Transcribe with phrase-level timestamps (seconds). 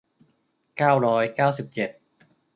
[0.77, 1.89] เก้าร้อยเก้าสิบเจ็ด